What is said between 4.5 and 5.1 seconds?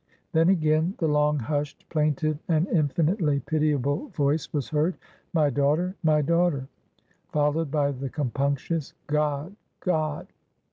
was heard,